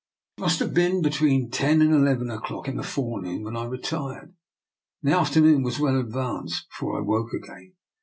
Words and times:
It 0.39 0.41
must 0.41 0.57
have 0.57 0.73
been 0.73 1.03
between 1.03 1.51
ten 1.51 1.79
and 1.79 1.93
eleven 1.93 2.31
o'clock 2.31 2.67
in 2.67 2.75
the 2.75 2.81
forenoon 2.81 3.43
when 3.43 3.55
I 3.55 3.65
retired; 3.65 4.33
and 5.03 5.13
the 5.13 5.15
afternoon 5.15 5.61
was 5.61 5.79
well 5.79 5.99
advanced 5.99 6.67
before 6.69 6.97
I 6.97 7.03
woke 7.03 7.31
again. 7.33 7.73